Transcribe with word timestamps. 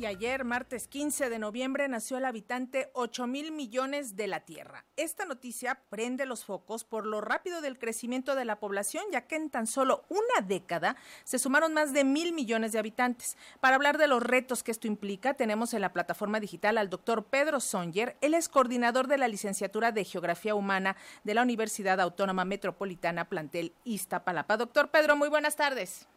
Y 0.00 0.06
ayer, 0.06 0.46
martes 0.46 0.88
15 0.88 1.28
de 1.28 1.38
noviembre, 1.38 1.86
nació 1.86 2.16
el 2.16 2.24
habitante 2.24 2.88
8 2.94 3.26
mil 3.26 3.52
millones 3.52 4.16
de 4.16 4.28
la 4.28 4.40
Tierra. 4.40 4.86
Esta 4.96 5.26
noticia 5.26 5.82
prende 5.90 6.24
los 6.24 6.46
focos 6.46 6.84
por 6.84 7.04
lo 7.04 7.20
rápido 7.20 7.60
del 7.60 7.78
crecimiento 7.78 8.34
de 8.34 8.46
la 8.46 8.58
población, 8.60 9.04
ya 9.12 9.26
que 9.26 9.36
en 9.36 9.50
tan 9.50 9.66
solo 9.66 10.04
una 10.08 10.46
década 10.46 10.96
se 11.24 11.38
sumaron 11.38 11.74
más 11.74 11.92
de 11.92 12.04
mil 12.04 12.32
millones 12.32 12.72
de 12.72 12.78
habitantes. 12.78 13.36
Para 13.60 13.76
hablar 13.76 13.98
de 13.98 14.06
los 14.06 14.22
retos 14.22 14.62
que 14.62 14.70
esto 14.70 14.86
implica, 14.86 15.34
tenemos 15.34 15.74
en 15.74 15.82
la 15.82 15.92
plataforma 15.92 16.40
digital 16.40 16.78
al 16.78 16.88
doctor 16.88 17.24
Pedro 17.24 17.60
Songer. 17.60 18.16
Él 18.22 18.32
es 18.32 18.48
coordinador 18.48 19.06
de 19.06 19.18
la 19.18 19.28
licenciatura 19.28 19.92
de 19.92 20.06
Geografía 20.06 20.54
Humana 20.54 20.96
de 21.24 21.34
la 21.34 21.42
Universidad 21.42 22.00
Autónoma 22.00 22.46
Metropolitana 22.46 23.28
Plantel 23.28 23.74
Iztapalapa. 23.84 24.56
Doctor 24.56 24.90
Pedro, 24.90 25.14
muy 25.14 25.28
buenas 25.28 25.56
tardes. 25.56 26.08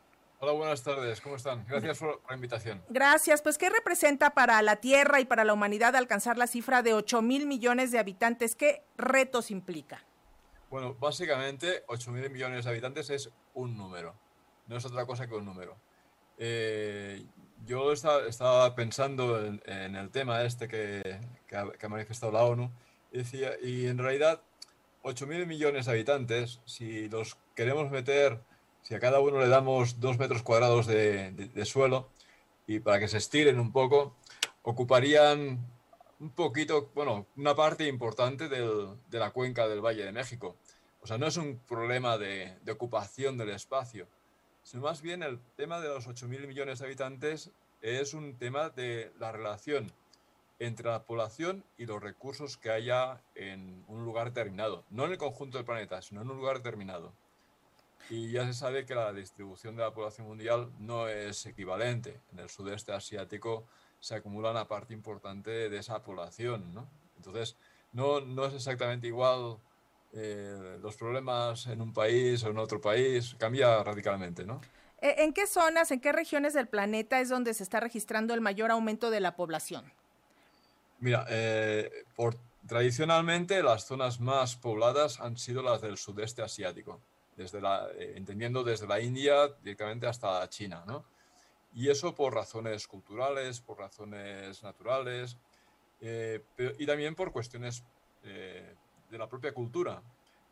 Hola, 0.43 0.51
buenas 0.51 0.83
tardes. 0.83 1.21
¿Cómo 1.21 1.37
están? 1.37 1.65
Gracias 1.69 1.99
por 1.99 2.21
la 2.27 2.35
invitación. 2.35 2.83
Gracias. 2.89 3.41
Pues, 3.41 3.57
¿qué 3.57 3.69
representa 3.69 4.31
para 4.31 4.61
la 4.61 4.75
Tierra 4.75 5.21
y 5.21 5.25
para 5.25 5.45
la 5.45 5.53
humanidad 5.53 5.95
alcanzar 5.95 6.37
la 6.37 6.47
cifra 6.47 6.83
de 6.83 6.93
8 6.93 7.21
mil 7.21 7.47
millones 7.47 7.93
de 7.93 7.99
habitantes? 7.99 8.57
¿Qué 8.57 8.83
retos 8.97 9.51
implica? 9.51 10.03
Bueno, 10.69 10.95
básicamente 10.95 11.85
8 11.87 12.11
mil 12.11 12.29
millones 12.29 12.65
de 12.65 12.71
habitantes 12.71 13.09
es 13.09 13.29
un 13.53 13.77
número. 13.77 14.15
No 14.67 14.75
es 14.75 14.83
otra 14.83 15.05
cosa 15.05 15.27
que 15.27 15.33
un 15.33 15.45
número. 15.45 15.77
Eh, 16.37 17.23
yo 17.65 17.93
estaba, 17.93 18.75
pensando 18.75 19.39
en, 19.39 19.95
el 19.95 20.09
tema 20.09 20.43
este 20.43 20.67
que, 20.67 21.21
ha, 21.55 21.87
manifestado 21.87 22.33
la 22.33 22.43
ONU 22.43 22.69
y, 23.13 23.19
decía, 23.19 23.51
y 23.61 23.87
en 23.87 23.97
realidad 23.97 24.41
8 25.03 25.25
mil 25.25 25.47
millones 25.47 25.85
de 25.85 25.93
habitantes, 25.93 26.59
si 26.65 27.07
los 27.07 27.37
queremos 27.55 27.89
meter 27.89 28.41
si 28.83 28.93
a 28.95 28.99
cada 28.99 29.19
uno 29.19 29.39
le 29.39 29.47
damos 29.47 29.99
dos 29.99 30.17
metros 30.19 30.43
cuadrados 30.43 30.85
de, 30.85 31.65
suelo 31.65 32.09
y 32.67 32.79
para 32.79 32.99
que 32.99 33.07
se 33.07 33.17
estiren 33.17 33.59
un 33.59 33.71
poco, 33.71 34.15
ocuparían 34.61 35.59
un 36.19 36.29
poquito, 36.31 36.91
bueno, 36.93 37.25
una 37.35 37.55
parte 37.55 37.87
importante 37.87 38.47
de 38.47 39.19
la 39.19 39.31
cuenca 39.31 39.67
del 39.67 39.81
Valle 39.81 40.05
de 40.05 40.11
México. 40.11 40.55
O 41.03 41.07
sea, 41.07 41.17
no 41.17 41.27
es 41.27 41.35
un 41.35 41.59
problema 41.59 42.17
de, 42.17 42.57
ocupación 42.71 43.37
del 43.37 43.49
espacio, 43.49 44.07
sino 44.63 44.83
más 44.83 45.01
bien 45.01 45.21
el 45.21 45.37
tema 45.57 45.81
de 45.81 45.89
los 45.89 46.07
8.000 46.07 46.47
millones 46.47 46.79
de 46.79 46.85
habitantes 46.85 47.51
es 47.81 48.13
un 48.13 48.37
tema 48.37 48.69
de 48.69 49.11
la 49.19 49.33
relación 49.33 49.91
entre 50.59 50.89
la 50.89 51.03
población 51.03 51.65
y 51.77 51.85
los 51.87 52.01
recursos 52.01 52.55
que 52.55 52.71
haya 52.71 53.21
en 53.35 53.83
un 53.89 54.05
lugar 54.05 54.31
determinado. 54.31 54.85
No 54.91 55.03
en 55.03 55.11
el 55.11 55.17
conjunto 55.17 55.57
del 55.57 55.65
planeta, 55.65 56.01
sino 56.01 56.21
en 56.21 56.29
un 56.29 56.37
lugar 56.37 56.57
determinado. 56.57 57.11
Y 58.09 58.31
ya 58.31 58.45
se 58.45 58.53
sabe 58.53 58.85
que 58.85 58.95
la 58.95 59.13
distribución 59.13 59.75
de 59.75 59.83
la 59.83 59.93
población 59.93 60.27
mundial 60.27 60.71
no 60.79 61.07
es 61.07 61.45
equivalente. 61.45 62.21
En 62.31 62.39
el 62.39 62.49
sudeste 62.49 62.91
asiático 62.91 63.65
se 63.99 64.15
acumula 64.15 64.51
una 64.51 64.67
parte 64.67 64.93
importante 64.93 65.69
de 65.69 65.77
esa 65.77 66.03
población, 66.03 66.73
¿no? 66.73 66.87
Entonces, 67.15 67.55
no, 67.93 68.19
no 68.19 68.45
es 68.45 68.53
exactamente 68.53 69.07
igual 69.07 69.57
eh, 70.11 70.77
los 70.81 70.97
problemas 70.97 71.65
en 71.67 71.81
un 71.81 71.93
país 71.93 72.43
o 72.43 72.49
en 72.49 72.57
otro 72.57 72.81
país, 72.81 73.35
cambia 73.39 73.81
radicalmente, 73.81 74.43
¿no? 74.45 74.59
¿E, 75.01 75.23
¿En 75.23 75.33
qué 75.33 75.47
zonas, 75.47 75.89
en 75.91 76.01
qué 76.01 76.11
regiones 76.11 76.53
del 76.53 76.67
planeta 76.67 77.19
es 77.19 77.29
donde 77.29 77.53
se 77.53 77.63
está 77.63 77.79
registrando 77.79 78.33
el 78.33 78.41
mayor 78.41 78.71
aumento 78.71 79.09
de 79.09 79.21
la 79.21 79.35
población? 79.35 79.91
Mira, 80.99 81.25
eh, 81.29 82.05
por, 82.15 82.35
tradicionalmente 82.67 83.63
las 83.63 83.85
zonas 83.85 84.19
más 84.19 84.55
pobladas 84.55 85.19
han 85.19 85.37
sido 85.37 85.63
las 85.63 85.81
del 85.81 85.97
sudeste 85.97 86.41
asiático 86.41 86.99
desde 87.35 87.61
la, 87.61 87.89
eh, 87.97 88.13
entendiendo 88.15 88.63
desde 88.63 88.87
la 88.87 88.99
India 88.99 89.47
directamente 89.61 90.07
hasta 90.07 90.47
China, 90.49 90.83
¿no? 90.85 91.05
Y 91.73 91.89
eso 91.89 92.13
por 92.13 92.33
razones 92.33 92.87
culturales, 92.87 93.59
por 93.59 93.79
razones 93.79 94.61
naturales 94.61 95.37
eh, 95.99 96.43
y 96.77 96.85
también 96.85 97.15
por 97.15 97.31
cuestiones 97.31 97.83
eh, 98.23 98.75
de 99.09 99.17
la 99.17 99.27
propia 99.27 99.53
cultura. 99.53 100.03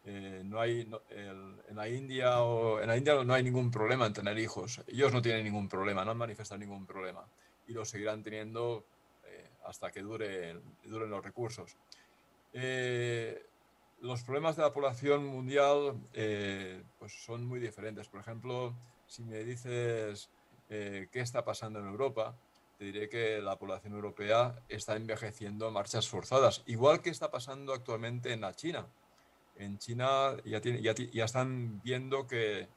no 0.03 0.59
hay, 0.59 0.89
en, 1.11 1.75
la 1.75 1.87
India 1.87 2.41
o, 2.41 2.81
en 2.81 2.87
la 2.87 2.97
India 2.97 3.23
no 3.23 3.33
hay 3.35 3.43
ningún 3.43 3.69
problema 3.69 4.07
en 4.07 4.13
tener 4.13 4.37
hijos. 4.39 4.81
Ellos 4.87 5.13
no 5.13 5.21
tienen 5.21 5.43
ningún 5.43 5.69
problema, 5.69 6.03
no 6.03 6.11
han 6.11 6.17
manifestado 6.17 6.57
ningún 6.57 6.87
problema 6.87 7.23
y 7.67 7.73
lo 7.73 7.85
seguirán 7.85 8.23
teniendo 8.23 8.85
hasta 9.63 9.91
que 9.91 10.01
dure, 10.01 10.59
duren 10.83 11.09
los 11.11 11.23
recursos 11.23 11.77
los 14.01 14.23
problemas 14.23 14.55
de 14.55 14.63
la 14.63 14.73
población 14.73 15.25
mundial 15.27 15.93
eh, 16.13 16.83
pues 16.99 17.13
son 17.23 17.45
muy 17.45 17.59
diferentes. 17.59 18.07
Por 18.07 18.19
ejemplo, 18.19 18.73
si 19.07 19.23
me 19.23 19.43
dices 19.43 20.29
eh, 20.69 21.07
qué 21.11 21.21
está 21.21 21.45
pasando 21.45 21.79
en 21.79 21.87
Europa, 21.87 22.35
te 22.77 22.85
diré 22.85 23.09
que 23.09 23.39
la 23.41 23.57
población 23.57 23.93
europea 23.93 24.55
está 24.67 24.95
envejeciendo 24.95 25.67
a 25.67 25.71
marchas 25.71 26.07
forzadas, 26.07 26.63
igual 26.65 27.01
que 27.01 27.11
está 27.11 27.29
pasando 27.29 27.73
actualmente 27.73 28.33
en 28.33 28.41
la 28.41 28.55
China. 28.55 28.87
En 29.55 29.77
China 29.77 30.35
ya, 30.45 30.61
están 31.23 31.79
viendo 31.83 32.25
que 32.25 32.67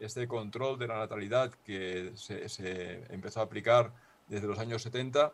este 0.00 0.26
control 0.26 0.80
de 0.80 0.88
la 0.88 0.98
natalidad 0.98 1.52
que 1.64 2.12
se, 2.16 3.04
empezó 3.14 3.38
a 3.38 3.44
aplicar 3.44 3.92
desde 4.26 4.48
los 4.48 4.58
años 4.58 4.82
70 4.82 5.32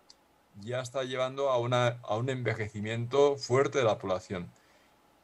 ya 0.61 0.81
está 0.81 1.05
llevando 1.05 1.51
a 1.51 2.17
un 2.17 2.29
envejecimiento 2.29 3.37
fuerte 3.37 3.79
de 3.79 3.85
la 3.85 3.97
población. 3.97 4.51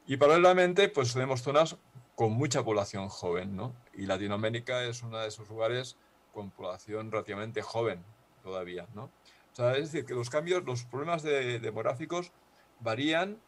Y 0.06 0.16
paralelamente, 0.16 0.88
pues 0.88 1.12
tenemos 1.12 1.42
zonas 1.42 1.76
con 2.15 2.32
mucha 2.32 2.62
población 2.62 3.09
joven, 3.09 3.56
¿no? 3.56 3.75
Y 3.94 4.06
Latinoamérica 4.06 4.84
es 4.84 5.03
uno 5.03 5.19
de 5.19 5.28
esos 5.28 5.48
lugares 5.48 5.97
con 6.32 6.50
población 6.50 7.10
relativamente 7.10 7.62
joven 7.62 8.04
todavía, 8.43 8.87
¿no? 8.94 9.04
O 9.04 9.56
sea, 9.56 9.72
es 9.72 9.93
decir, 9.93 10.04
que 10.04 10.14
los 10.14 10.31
cambios, 10.31 10.64
los 10.64 10.84
problemas 10.84 11.22
demográficos 11.22 12.32
varían, 12.81 13.41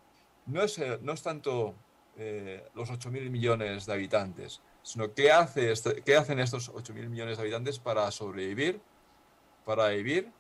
no 0.47 0.63
es, 0.63 0.79
eh, 0.79 0.99
no 1.03 1.13
es 1.13 1.23
tanto 1.23 1.75
eh, 2.17 2.67
los 2.75 2.91
8.000 2.91 3.29
millones 3.29 3.87
de 3.87 3.93
habitantes, 3.93 4.63
sino 4.83 5.13
qué, 5.13 5.33
hace 5.33 5.73
este, 5.73 6.03
qué 6.03 6.17
hacen 6.17 6.39
estos 6.39 6.73
8.000 6.73 7.09
millones 7.09 7.37
de 7.37 7.43
habitantes 7.43 7.79
para 7.79 8.11
sobrevivir, 8.11 8.81
para 9.65 9.89
vivir 9.89 10.33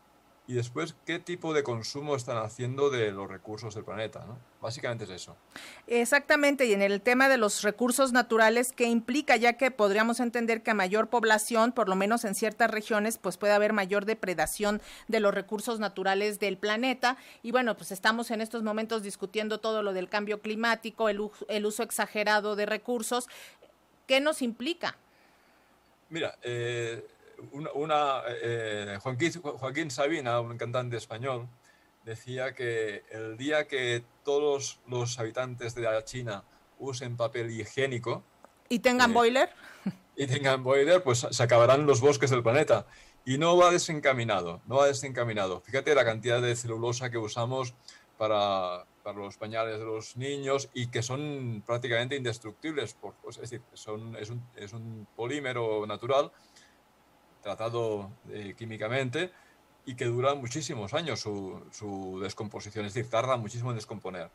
y 0.49 0.55
después 0.55 0.95
qué 1.05 1.19
tipo 1.19 1.53
de 1.53 1.65
consumo 1.65 2.15
están 2.15 2.37
haciendo 2.37 2.89
de 2.91 3.11
los 3.11 3.29
recursos 3.29 3.75
del 3.75 3.84
planeta. 3.84 4.25
¿no? 4.27 4.39
Básicamente 4.61 5.05
es 5.05 5.11
eso. 5.11 5.37
Exactamente, 5.87 6.67
y 6.67 6.73
en 6.73 6.83
el 6.83 7.01
tema 7.01 7.29
de 7.29 7.37
los 7.37 7.62
recursos 7.62 8.12
naturales, 8.12 8.73
¿qué 8.73 8.85
implica? 8.85 9.37
Ya 9.37 9.55
que 9.55 9.71
podríamos 9.71 10.21
entender 10.21 10.62
que 10.62 10.71
a 10.71 10.75
mayor 10.75 11.09
población, 11.09 11.73
por 11.73 11.89
lo 11.89 11.97
menos 11.97 12.25
en 12.25 12.35
ciertas 12.35 12.71
regiones, 12.71 13.19
pues 13.19 13.37
puede 13.37 13.55
haber 13.55 13.73
mayor 13.73 14.05
depredación 14.05 14.81
de 15.09 15.21
los 15.21 15.35
recursos 15.35 15.81
naturales 15.81 16.39
del 16.39 16.59
planeta. 16.59 17.17
Y 17.43 17.51
bueno, 17.51 17.77
pues 17.77 17.91
estamos 17.91 18.31
en 18.31 18.41
estos 18.41 18.62
momentos 18.62 19.03
discutiendo 19.03 19.59
todo 19.59 19.83
lo 19.83 19.93
del 19.93 20.09
cambio 20.09 20.41
climático, 20.41 21.09
el, 21.09 21.21
el 21.49 21.67
uso 21.67 21.83
exagerado 21.83 22.55
de 22.55 22.67
recursos. 22.67 23.29
¿Qué 24.06 24.21
nos 24.21 24.43
implica? 24.43 24.97
Mira, 26.09 26.39
eh, 26.43 27.05
una, 27.53 28.23
eh, 28.43 28.99
Joaquín, 29.01 29.91
Sabina, 29.91 30.41
un 30.41 30.57
cantante 30.57 30.97
español, 30.97 31.49
decía 32.05 32.55
que 32.55 33.05
el 33.11 33.37
día 33.37 33.67
que 33.67 34.05
todos 34.25 34.81
los 34.87 35.19
habitantes 35.19 35.75
de 35.75 35.83
la 35.83 36.05
China 36.05 36.45
usen 36.79 37.17
papel 37.17 37.51
higiénico... 37.51 38.23
¿Y 38.69 38.79
tengan 38.81 39.11
eh, 39.11 39.15
boiler? 39.15 39.51
Y 40.17 40.27
tengan 40.27 40.63
boiler, 40.63 41.03
pues 41.03 41.27
se 41.31 41.43
acabarán 41.43 41.87
los 41.87 42.01
bosques 42.01 42.31
del 42.31 42.43
planeta. 42.43 42.87
Y 43.25 43.39
no 43.39 43.57
va 43.57 43.71
desencaminado, 43.71 44.61
no 44.67 44.77
va 44.77 44.87
desencaminado. 44.87 45.61
Fíjate 45.61 45.95
la 45.95 46.05
cantidad 46.05 46.41
de 46.41 46.55
celulosa 46.55 47.11
que 47.11 47.19
usamos 47.19 47.75
para, 48.17 48.87
para 49.03 49.19
los 49.19 49.37
pañales 49.37 49.79
de 49.79 49.85
los 49.85 50.17
niños 50.17 50.71
y 50.73 50.87
que 50.89 51.03
son 51.03 51.63
prácticamente 51.67 52.17
indestructibles. 52.17 52.95
Por, 52.95 53.15
pues, 53.15 53.37
es 53.37 53.51
decir, 53.51 53.63
son, 53.73 54.17
es, 54.17 54.31
un, 54.31 54.43
es 54.57 54.73
un 54.73 55.07
polímero 55.17 55.87
natural 55.87 56.31
tratado 57.43 58.11
eh, 58.31 58.55
químicamente 58.56 59.31
y 59.85 59.94
que 59.94 60.06
dura 60.06 60.35
muchísimos 60.35 60.94
años 60.94 61.21
su, 61.21 62.19
descomposición, 62.21 62.87
es 62.87 62.94
decir, 62.94 63.09
tarda 63.09 63.37
muchísimo 63.37 63.71
en 63.71 63.77
descomponer. 63.77 64.31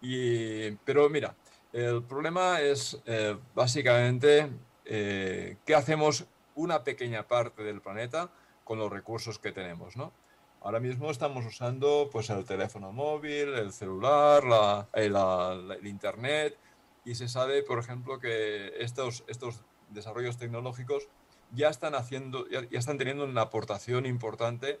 Y, 0.00 0.72
pero 0.84 1.08
mira, 1.08 1.34
el 1.72 2.02
problema 2.02 2.60
es 2.60 3.00
eh, 3.06 3.36
básicamente 3.54 4.50
eh, 4.84 5.56
qué 5.64 5.74
hacemos 5.74 6.26
una 6.54 6.84
pequeña 6.84 7.26
parte 7.26 7.62
del 7.62 7.80
planeta 7.80 8.30
con 8.64 8.78
los 8.78 8.92
recursos 8.92 9.38
que 9.38 9.52
tenemos, 9.52 9.96
¿no? 9.96 10.12
Ahora 10.60 10.78
mismo 10.78 11.10
estamos 11.10 11.44
usando 11.44 12.08
pues, 12.12 12.30
el 12.30 12.44
teléfono 12.44 12.92
móvil, 12.92 13.54
el 13.54 13.72
celular, 13.72 14.44
la, 14.44 14.88
el 14.94 15.86
Internet, 15.86 16.56
y 17.04 17.16
se 17.16 17.26
sabe, 17.26 17.64
por 17.64 17.80
ejemplo, 17.80 18.20
que 18.20 18.72
estos, 18.78 19.24
estos 19.26 19.62
desarrollos 19.90 20.36
tecnológicos 20.36 21.08
ya 21.52 21.68
están 21.68 21.94
haciendo, 21.94 22.48
ya, 22.48 22.60
están 22.72 22.98
teniendo 22.98 23.24
una 23.24 23.42
aportación 23.42 24.06
importante 24.06 24.80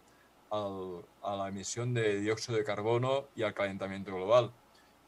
a 0.50 1.36
la 1.36 1.48
emisión 1.48 1.94
de 1.94 2.20
dióxido 2.20 2.58
de 2.58 2.64
carbono 2.64 3.28
y 3.34 3.42
al 3.42 3.54
calentamiento 3.54 4.14
global. 4.14 4.52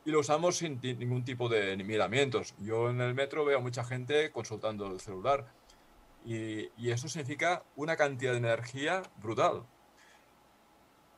Y 0.07 0.11
lo 0.11 0.21
usamos 0.21 0.57
sin 0.57 0.81
ningún 0.81 1.25
tipo 1.25 1.49
de 1.49 1.77
miramientos. 1.77 2.55
Yo 2.61 2.91
en 2.91 3.01
el 3.01 3.15
metro 3.15 3.45
veo 3.45 3.59
a 3.59 3.61
mucha 3.61 3.85
gente 3.85 4.31
consultando 4.31 4.87
el 4.87 5.01
celular 5.01 5.47
y, 6.25 6.71
y 6.79 6.91
eso 6.91 7.09
significa 7.09 7.63
una 7.77 7.97
cantidad 7.97 8.33
de 8.33 8.39
energía 8.39 9.03
brutal. 9.17 9.65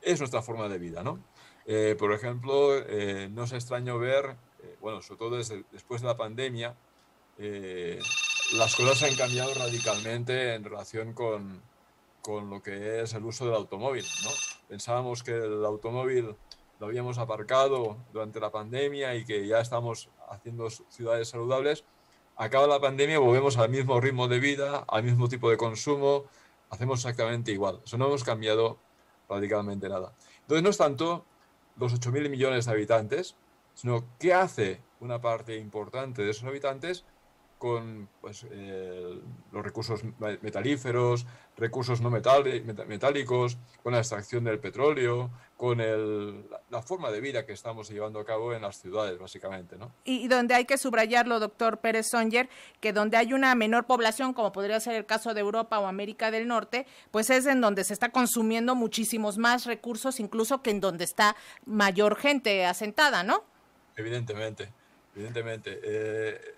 es 0.02 0.18
nuestra 0.20 0.42
forma 0.42 0.68
de 0.68 0.78
vida, 0.78 1.02
¿no? 1.02 1.20
Eh, 1.66 1.96
por 1.98 2.12
ejemplo, 2.12 2.76
eh, 2.78 3.28
no 3.30 3.44
es 3.44 3.52
extraño 3.52 3.98
ver, 3.98 4.36
eh, 4.62 4.76
bueno, 4.80 5.02
sobre 5.02 5.18
todo 5.18 5.36
desde, 5.36 5.64
después 5.72 6.00
de 6.00 6.06
la 6.06 6.16
pandemia, 6.16 6.76
las 8.54 8.76
cosas 8.76 9.02
han 9.02 9.16
cambiado 9.16 9.52
radicalmente 9.54 10.54
en 10.54 10.64
relación 10.64 11.12
con, 11.12 11.62
con, 12.22 12.48
lo 12.48 12.62
que 12.62 13.02
es 13.02 13.12
el 13.14 13.24
uso 13.24 13.46
del 13.46 13.54
automóvil. 13.54 14.04
Pensábamos 14.68 15.22
que 15.22 15.32
el 15.32 15.64
automóvil 15.64 16.36
lo 16.78 16.86
habíamos 16.86 17.18
aparcado 17.18 17.96
durante 18.12 18.38
la 18.38 18.50
pandemia 18.50 19.14
y 19.14 19.24
que 19.24 19.46
ya 19.46 19.60
estamos 19.60 20.10
haciendo 20.28 20.70
ciudades 20.70 21.28
saludables. 21.28 21.84
Acaba 22.36 22.66
la 22.66 22.80
pandemia, 22.80 23.18
volvemos 23.18 23.56
al 23.56 23.70
mismo 23.70 24.00
ritmo 24.00 24.28
de 24.28 24.38
vida, 24.38 24.84
al 24.86 25.02
mismo 25.02 25.28
tipo 25.28 25.50
de 25.50 25.56
consumo, 25.56 26.24
hacemos 26.70 27.00
exactamente 27.00 27.50
igual. 27.50 27.80
No 27.96 28.06
hemos 28.06 28.24
cambiado 28.24 28.78
radicalmente 29.28 29.88
nada. 29.88 30.12
Entonces 30.42 30.62
no 30.62 30.70
es 30.70 30.76
tanto 30.76 31.24
los 31.76 31.94
8.000 31.94 32.28
millones 32.28 32.66
de 32.66 32.72
habitantes, 32.72 33.36
sino 33.74 34.04
qué 34.18 34.34
hace 34.34 34.82
una 35.00 35.20
parte 35.20 35.56
importante 35.56 36.22
de 36.22 36.30
esos 36.30 36.44
habitantes 36.44 37.04
con 37.58 38.08
pues, 38.20 38.46
eh, 38.50 39.18
los 39.52 39.64
recursos 39.64 40.02
metalíferos, 40.42 41.26
recursos 41.56 42.00
no 42.00 42.10
metálicos, 42.10 43.56
con 43.82 43.94
la 43.94 43.98
extracción 43.98 44.44
del 44.44 44.58
petróleo, 44.58 45.30
con 45.56 45.78
la, 45.78 46.82
forma 46.82 47.10
de 47.10 47.20
vida 47.20 47.46
que 47.46 47.52
estamos 47.52 47.88
llevando 47.88 48.20
a 48.20 48.26
cabo 48.26 48.52
en 48.52 48.60
las 48.60 48.78
ciudades, 48.80 49.18
básicamente. 49.18 49.76
¿no? 49.76 49.90
Y, 50.04 50.28
donde 50.28 50.54
hay 50.54 50.66
que 50.66 50.76
subrayarlo, 50.76 51.40
doctor 51.40 51.78
Pérez 51.78 52.08
Songer, 52.10 52.50
que 52.80 52.92
donde 52.92 53.16
hay 53.16 53.32
una 53.32 53.54
menor 53.54 53.86
población, 53.86 54.34
como 54.34 54.52
podría 54.52 54.78
ser 54.80 54.94
el 54.94 55.06
caso 55.06 55.32
de 55.32 55.40
Europa 55.40 55.78
o 55.78 55.86
América 55.86 56.30
del 56.30 56.46
Norte, 56.46 56.86
pues 57.10 57.30
es 57.30 57.46
en 57.46 57.62
donde 57.62 57.84
se 57.84 57.94
está 57.94 58.10
consumiendo 58.10 58.74
muchísimos 58.74 59.38
más 59.38 59.64
recursos, 59.64 60.20
incluso 60.20 60.60
que 60.60 60.70
en 60.70 60.80
donde 60.80 61.04
está 61.04 61.36
mayor 61.64 62.16
gente 62.16 62.66
asentada, 62.66 63.22
¿no? 63.22 63.44
Evidentemente, 63.96 64.70
evidentemente. 65.14 65.80
Eh, 65.82 66.55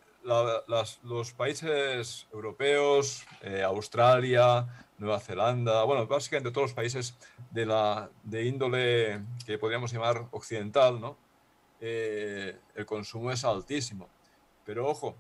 los 1.02 1.32
países 1.32 2.26
europeos, 2.32 3.24
eh, 3.42 3.62
Australia, 3.62 4.66
Nueva 4.98 5.20
Zelanda, 5.20 5.84
bueno, 5.84 6.06
básicamente 6.06 6.50
todos 6.50 6.68
los 6.70 6.74
países 6.74 7.16
de, 7.50 7.66
la, 7.66 8.10
de 8.24 8.44
índole 8.44 9.22
que 9.46 9.58
podríamos 9.58 9.92
llamar 9.92 10.26
occidental, 10.32 11.00
¿no? 11.00 11.16
Eh, 11.80 12.58
el 12.74 12.86
consumo 12.86 13.30
es 13.30 13.44
altísimo. 13.44 14.08
Pero 14.64 14.86
ojo, 14.88 15.16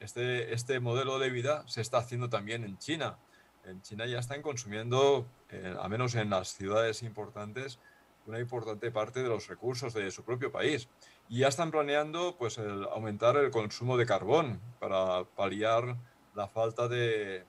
este, 0.00 0.54
este 0.54 0.80
modelo 0.80 1.18
de 1.18 1.30
vida 1.30 1.64
se 1.66 1.80
está 1.80 1.98
haciendo 1.98 2.28
también 2.28 2.64
en 2.64 2.78
China. 2.78 3.18
En 3.64 3.82
China 3.82 4.06
ya 4.06 4.20
están 4.20 4.42
consumiendo, 4.42 5.26
eh, 5.50 5.74
al 5.78 5.90
menos 5.90 6.14
en 6.14 6.30
las 6.30 6.54
ciudades 6.54 7.02
importantes, 7.02 7.80
una 8.26 8.40
importante 8.40 8.90
parte 8.90 9.22
de 9.22 9.28
los 9.28 9.46
recursos 9.46 9.94
de 9.94 10.10
su 10.10 10.24
propio 10.24 10.50
país. 10.50 10.88
Y 11.28 11.40
ya 11.40 11.48
están 11.48 11.70
planeando 11.70 12.36
pues, 12.36 12.58
el 12.58 12.84
aumentar 12.84 13.36
el 13.36 13.50
consumo 13.50 13.96
de 13.96 14.06
carbón 14.06 14.60
para 14.80 15.24
paliar 15.24 15.96
la 16.34 16.48
falta 16.48 16.88
de, 16.88 17.44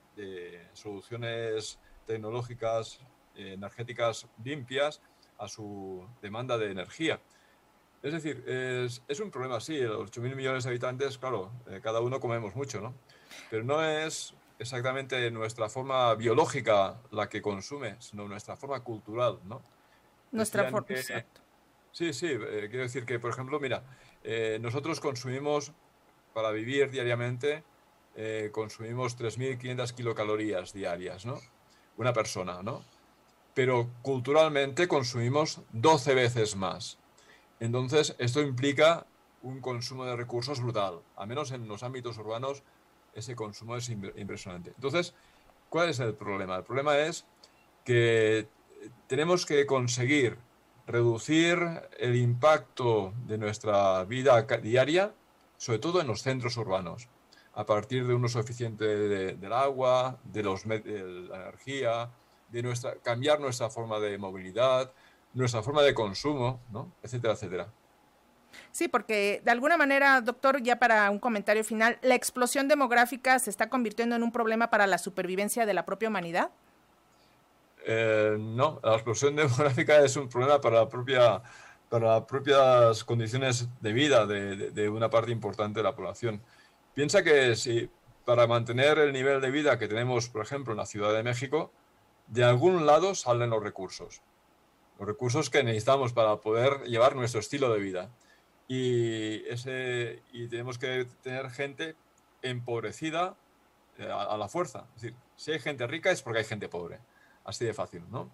soluciones 0.73 1.79
tecnológicas, 2.05 2.99
energéticas 3.35 4.27
limpias 4.43 5.01
a 5.37 5.47
su 5.47 6.07
demanda 6.21 6.57
de 6.57 6.71
energía. 6.71 7.19
Es 8.01 8.13
decir, 8.13 8.43
es, 8.47 9.03
es 9.07 9.19
un 9.19 9.29
problema, 9.29 9.59
sí, 9.59 9.79
los 9.79 10.11
8.000 10.11 10.35
millones 10.35 10.63
de 10.63 10.69
habitantes, 10.69 11.17
claro, 11.17 11.51
eh, 11.67 11.79
cada 11.83 11.99
uno 11.99 12.19
comemos 12.19 12.55
mucho, 12.55 12.79
¿no? 12.79 12.93
Pero 13.49 13.63
no 13.63 13.83
es 13.83 14.33
exactamente 14.59 15.29
nuestra 15.31 15.69
forma 15.69 16.13
biológica 16.15 17.01
la 17.11 17.29
que 17.29 17.41
consume, 17.41 17.97
sino 17.99 18.27
nuestra 18.27 18.55
forma 18.55 18.79
cultural, 18.81 19.39
¿no? 19.45 19.61
Nuestra 20.31 20.69
forma, 20.69 20.87
Sí, 21.97 22.13
sí, 22.13 22.27
eh, 22.27 22.67
quiero 22.69 22.83
decir 22.83 23.05
que, 23.05 23.17
por 23.17 23.31
ejemplo, 23.31 23.59
mira, 23.59 23.83
eh, 24.23 24.59
nosotros 24.61 24.99
consumimos, 24.99 25.71
para 26.31 26.51
vivir 26.51 26.91
diariamente, 26.91 27.63
eh, 28.15 28.51
consumimos 28.51 29.17
3.500 29.17 29.93
kilocalorías 29.93 30.73
diarias, 30.73 31.25
¿no? 31.25 31.39
Una 31.97 32.13
persona, 32.13 32.61
¿no? 32.61 32.83
Pero 33.55 33.89
culturalmente 34.03 34.87
consumimos 34.87 35.61
12 35.71 36.13
veces 36.13 36.55
más. 36.55 36.99
Entonces, 37.59 38.15
esto 38.19 38.41
implica 38.41 39.07
un 39.41 39.59
consumo 39.61 40.05
de 40.05 40.15
recursos 40.15 40.61
brutal. 40.61 40.99
Al 41.15 41.27
menos 41.27 41.51
en 41.51 41.67
los 41.67 41.81
ámbitos 41.81 42.17
urbanos, 42.19 42.61
ese 43.15 43.35
consumo 43.35 43.75
es 43.75 43.89
impresionante. 43.89 44.71
Entonces, 44.75 45.15
¿cuál 45.69 45.89
es 45.89 45.99
el 45.99 46.13
problema? 46.13 46.57
El 46.57 46.63
problema 46.63 46.97
es 46.99 47.25
que 47.83 48.47
tenemos 49.07 49.45
que 49.45 49.65
conseguir 49.65 50.37
reducir 50.85 51.59
el 51.99 52.15
impacto 52.15 53.13
de 53.25 53.37
nuestra 53.37 54.03
vida 54.05 54.41
diaria, 54.61 55.13
sobre 55.57 55.79
todo 55.79 56.01
en 56.01 56.07
los 56.07 56.21
centros 56.21 56.55
urbanos, 56.57 57.09
a 57.53 57.65
partir 57.65 58.07
de 58.07 58.13
un 58.13 58.23
uso 58.23 58.39
eficiente 58.39 58.85
del 59.35 59.53
agua, 59.53 60.19
de, 60.23 60.43
los, 60.43 60.65
la 60.65 60.75
energía, 60.75 62.09
de 62.49 62.63
nuestra, 62.63 62.95
cambiar 62.95 63.39
nuestra 63.39 63.69
forma 63.69 63.99
de 63.99 64.17
movilidad, 64.17 64.91
nuestra 65.33 65.61
forma 65.61 65.81
de 65.81 65.93
consumo, 65.93 66.61
¿no? 66.71 66.91
etcétera, 67.03 67.33
etcétera. 67.33 67.67
Sí, 68.71 68.87
porque 68.87 69.41
de 69.43 69.51
alguna 69.51 69.77
manera, 69.77 70.21
doctor, 70.21 70.61
ya 70.61 70.79
para 70.79 71.09
un 71.09 71.19
comentario 71.19 71.63
final, 71.63 71.99
¿la 72.01 72.15
explosión 72.15 72.67
demográfica 72.67 73.39
se 73.39 73.49
está 73.49 73.69
convirtiendo 73.69 74.15
en 74.15 74.23
un 74.23 74.31
problema 74.31 74.69
para 74.69 74.87
la 74.87 74.97
supervivencia 74.97 75.65
de 75.65 75.73
la 75.73 75.85
propia 75.85 76.09
humanidad? 76.09 76.51
Eh, 77.89 78.35
no, 78.37 78.81
la 78.83 78.95
explosión 78.95 79.33
demográfica 79.37 80.03
es 80.03 80.17
un 80.17 80.27
problema 80.27 80.59
para, 80.59 80.79
la 80.81 80.89
propia, 80.89 81.41
para 81.87 82.15
las 82.15 82.23
propias 82.25 83.05
condiciones 83.05 83.69
de 83.79 83.93
vida 83.93 84.25
de, 84.25 84.71
de, 84.71 84.89
una 84.89 85.09
parte 85.09 85.31
importante 85.31 85.79
de 85.79 85.83
la 85.83 85.95
población. 85.95 86.41
Piensa 86.93 87.23
que 87.23 87.55
si 87.55 87.89
para 88.25 88.45
mantener 88.45 88.99
el 88.99 89.13
nivel 89.13 89.39
de 89.39 89.51
vida 89.51 89.79
que 89.79 89.87
tenemos, 89.87 90.27
por 90.27 90.43
ejemplo, 90.43 90.73
en 90.73 90.79
la 90.79 90.85
Ciudad 90.85 91.13
de 91.13 91.23
México, 91.23 91.71
de 92.27 92.43
algún 92.43 92.85
lado 92.85 93.15
salen 93.15 93.51
los 93.51 93.63
recursos. 93.63 94.21
Los 94.99 95.07
recursos 95.07 95.49
que 95.49 95.63
necesitamos 95.63 96.11
para 96.11 96.41
poder 96.41 96.83
llevar 96.87 97.15
nuestro 97.15 97.39
estilo 97.39 97.71
de 97.71 97.79
vida. 97.79 98.09
Y, 98.67 99.45
ese, 99.47 100.23
y 100.33 100.49
tenemos 100.49 100.77
que 100.77 101.07
tener 101.23 101.49
gente 101.51 101.95
empobrecida 102.41 103.37
eh, 103.97 104.09
a, 104.11 104.23
a 104.23 104.37
la 104.37 104.49
fuerza. 104.49 104.87
Es 104.97 105.03
decir, 105.03 105.17
si 105.37 105.53
hay 105.53 105.59
gente 105.59 105.87
rica 105.87 106.11
es 106.11 106.21
porque 106.21 106.39
hay 106.39 106.45
gente 106.45 106.67
pobre. 106.67 106.99
Así 107.47 107.65
de 107.65 107.73
fácil, 107.73 108.03
¿no? 108.11 108.29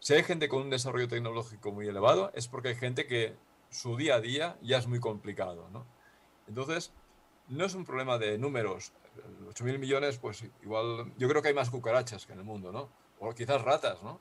Si 0.00 0.14
hay 0.14 0.24
gente 0.24 0.48
con 0.48 0.62
un 0.62 0.70
desarrollo 0.70 1.08
tecnológico 1.08 1.72
muy 1.72 1.86
elevado, 1.86 2.32
es 2.34 2.48
porque 2.48 2.68
hay 2.68 2.74
gente 2.74 3.06
que 3.06 3.36
su 3.68 3.96
día 3.96 4.14
a 4.14 4.20
día 4.20 4.56
ya 4.62 4.78
es 4.78 4.86
muy 4.86 4.98
complicado, 4.98 5.68
¿no? 5.72 5.84
Entonces, 6.48 6.92
no 7.48 7.66
es 7.66 7.74
un 7.74 7.84
problema 7.84 8.16
de 8.16 8.38
números. 8.38 8.92
8.000 9.48 9.78
millones, 9.78 10.18
pues 10.18 10.44
igual, 10.62 11.12
yo 11.18 11.28
creo 11.28 11.42
que 11.42 11.48
hay 11.48 11.54
más 11.54 11.68
cucarachas 11.68 12.24
que 12.24 12.32
en 12.32 12.38
el 12.38 12.44
mundo, 12.46 12.72
¿no? 12.72 12.88
O 13.20 13.34
quizás 13.34 13.60
ratas, 13.60 14.02
¿no? 14.02 14.20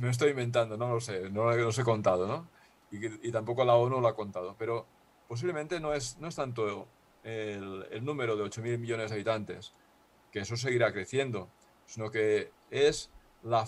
Me 0.00 0.10
estoy 0.10 0.30
inventando, 0.30 0.76
no 0.76 0.88
lo 0.88 1.00
sé, 1.00 1.30
no 1.30 1.50
los 1.50 1.78
he 1.78 1.84
contado, 1.84 2.26
¿no? 2.26 2.46
Y, 2.90 3.32
tampoco 3.32 3.64
la 3.64 3.74
ONU 3.76 4.00
lo 4.00 4.08
ha 4.08 4.14
contado, 4.14 4.54
pero 4.58 4.84
posiblemente 5.28 5.80
no 5.80 5.94
es, 5.94 6.18
no 6.18 6.28
es 6.28 6.36
tanto 6.36 6.86
el, 7.24 7.86
el 7.90 8.04
número 8.04 8.36
de 8.36 8.44
8.000 8.44 8.78
millones 8.78 9.10
de 9.10 9.16
habitantes, 9.16 9.72
que 10.30 10.40
eso 10.40 10.56
seguirá 10.56 10.92
creciendo, 10.92 11.48
sino 11.86 12.10
que 12.10 12.50
es 12.70 13.10
la 13.42 13.66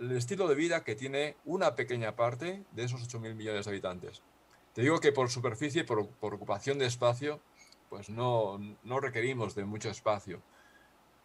el 0.00 0.12
estilo 0.12 0.48
de 0.48 0.54
vida 0.54 0.84
que 0.84 0.94
tiene 0.94 1.36
una 1.44 1.74
pequeña 1.74 2.16
parte 2.16 2.64
de 2.72 2.84
esos 2.84 3.06
8.000 3.08 3.34
millones 3.34 3.64
de 3.64 3.70
habitantes. 3.70 4.22
Te 4.72 4.82
digo 4.82 5.00
que 5.00 5.12
por 5.12 5.30
superficie, 5.30 5.84
por, 5.84 6.08
por 6.08 6.34
ocupación 6.34 6.78
de 6.78 6.86
espacio, 6.86 7.40
pues 7.88 8.08
no, 8.10 8.58
no, 8.84 9.00
requerimos 9.00 9.54
de 9.54 9.64
mucho 9.64 9.90
espacio. 9.90 10.42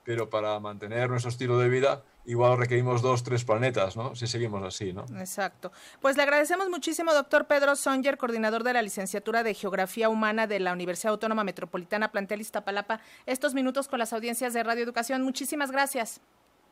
Pero 0.03 0.29
para 0.29 0.59
mantener 0.59 1.09
nuestro 1.09 1.29
estilo 1.29 1.57
de 1.59 1.69
vida, 1.69 2.03
igual 2.25 2.57
requerimos 2.57 3.01
dos, 3.01 3.23
tres 3.23 3.45
planetas, 3.45 3.95
¿no? 3.95 4.15
Si 4.15 4.27
seguimos 4.27 4.61
así, 4.63 4.91
¿no? 4.91 5.05
Exacto. 5.17 5.71
Pues 6.01 6.17
le 6.17 6.23
agradecemos 6.23 6.69
muchísimo, 6.69 7.13
doctor 7.13 7.47
Pedro 7.47 7.75
Songer, 7.77 8.17
coordinador 8.17 8.63
de 8.63 8.73
la 8.73 8.81
licenciatura 8.81 9.43
de 9.43 9.53
Geografía 9.53 10.09
Humana 10.09 10.45
de 10.45 10.59
la 10.59 10.73
Universidad 10.73 11.13
Autónoma 11.13 11.45
Metropolitana 11.45 12.11
Plantel 12.11 12.41
Iztapalapa, 12.41 12.99
estos 13.25 13.53
minutos 13.53 13.87
con 13.87 13.99
las 13.99 14.11
audiencias 14.11 14.53
de 14.53 14.63
Radio 14.63 14.83
Educación. 14.83 15.21
Muchísimas 15.21 15.71
gracias. 15.71 16.19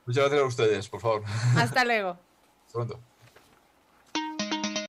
Muchas 0.05 0.23
gracias 0.23 0.41
a 0.41 0.45
ustedes, 0.45 0.89
por 0.89 0.99
favor. 0.99 1.23
Hasta 1.55 1.85
luego. 1.85 2.17
Hasta 2.65 2.73
pronto. 2.73 2.99